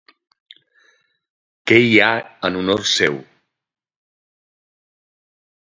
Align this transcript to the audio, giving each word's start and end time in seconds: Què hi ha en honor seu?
Què 1.71 1.77
hi 1.89 1.93
ha 2.05 2.09
en 2.49 2.59
honor 2.63 2.83
seu? 2.95 3.21